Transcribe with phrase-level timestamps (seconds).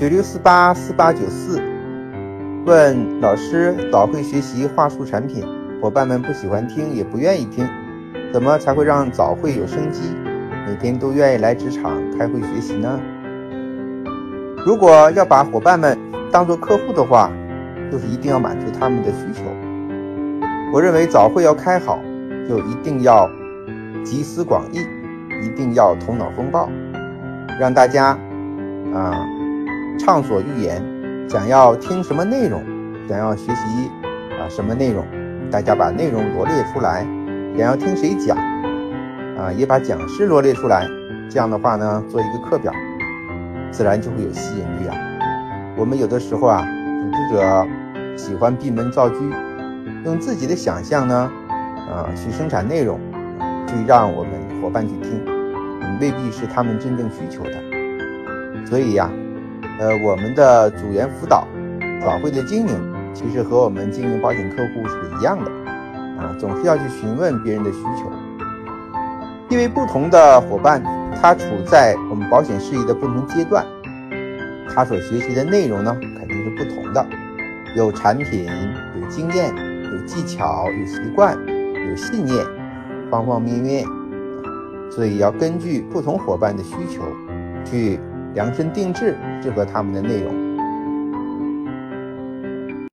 [0.00, 1.60] 九六四八四八九四
[2.64, 5.44] 问老师：早会学习话术产品，
[5.78, 7.68] 伙伴们不喜欢听，也不愿意听，
[8.32, 10.14] 怎么才会让早会有生机，
[10.66, 12.98] 每天都愿意来职场开会学习呢？
[14.64, 15.98] 如果要把伙伴们
[16.32, 17.30] 当做客户的话，
[17.92, 19.42] 就是一定要满足他们的需求。
[20.72, 22.00] 我认为早会要开好，
[22.48, 23.30] 就一定要
[24.02, 24.78] 集思广益，
[25.44, 26.70] 一定要头脑风暴，
[27.60, 28.18] 让大家
[28.94, 29.26] 啊
[30.00, 30.82] 畅所欲言，
[31.28, 32.64] 想要听什么内容，
[33.06, 33.90] 想要学习
[34.40, 35.04] 啊什么内容，
[35.50, 37.06] 大家把内容罗列出来，
[37.56, 38.36] 想要听谁讲
[39.38, 40.88] 啊也把讲师罗列出来。
[41.28, 42.72] 这样的话呢，做一个课表，
[43.70, 44.96] 自然就会有吸引力啊。
[45.76, 46.66] 我们有的时候啊，
[47.02, 47.66] 组织者
[48.16, 49.16] 喜欢闭门造车。
[50.04, 51.30] 用自己的想象呢，
[51.92, 52.98] 啊，去生产内容，
[53.66, 54.32] 去让我们
[54.62, 55.22] 伙伴去听，
[56.00, 58.66] 未必是他们真正需求的。
[58.66, 59.10] 所以呀，
[59.80, 61.48] 呃，我们的组员辅导、
[62.02, 65.50] 早会的经营，其实和我们经营保险客户是一样的，
[66.20, 68.12] 啊，总是要去询问别人的需求。
[69.48, 70.82] 因为不同的伙伴，
[71.20, 73.64] 他处在我们保险事业的不同阶段，
[74.68, 77.06] 他所学习的内容呢，肯定是不同的，
[77.74, 78.46] 有产品，
[79.00, 79.54] 有经验。
[79.90, 82.46] 有技巧，有习惯，有信念，
[83.10, 83.84] 方方面面，
[84.88, 87.02] 所以要根据不同伙伴的需求，
[87.64, 87.98] 去
[88.34, 90.39] 量身定制适合他们的内容。